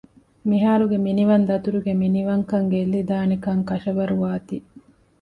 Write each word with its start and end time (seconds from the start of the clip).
މިހާރުގެ 0.49 0.97
މިނިވަން 1.05 1.45
ދަތުރުގެ 1.49 1.93
މިނިވަންކަން 2.01 2.67
ގެއްލިދާނެކަން 2.73 3.61
ކަށަވަރުވާތީ 3.69 4.57